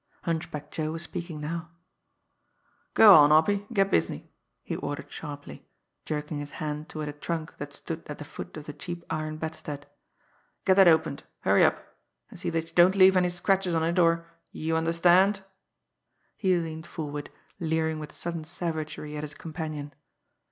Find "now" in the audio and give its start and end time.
1.39-1.69